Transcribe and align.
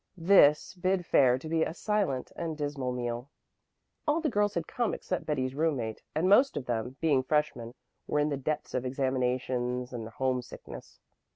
This 0.17 0.73
bid 0.73 1.05
fair 1.05 1.37
to 1.37 1.47
be 1.47 1.61
a 1.61 1.75
silent 1.75 2.31
and 2.35 2.57
dismal 2.57 2.91
meal. 2.91 3.29
All 4.07 4.19
the 4.19 4.31
girls 4.31 4.55
had 4.55 4.65
come 4.65 4.95
except 4.95 5.27
Betty's 5.27 5.53
roommate, 5.53 6.01
and 6.15 6.27
most 6.27 6.57
of 6.57 6.65
them, 6.65 6.97
being 7.01 7.21
freshmen, 7.21 7.75
were 8.07 8.17
in 8.17 8.29
the 8.29 8.35
depths 8.35 8.73
of 8.73 8.83
examinations 8.83 9.93
and 9.93 10.09
homesickness. 10.09 10.99